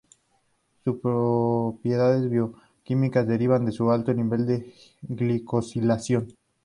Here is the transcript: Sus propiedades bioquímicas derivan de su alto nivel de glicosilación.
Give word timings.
Sus 0.83 0.97
propiedades 0.99 2.27
bioquímicas 2.27 3.27
derivan 3.27 3.65
de 3.65 3.71
su 3.71 3.91
alto 3.91 4.11
nivel 4.15 4.47
de 4.47 4.73
glicosilación. 5.03 6.33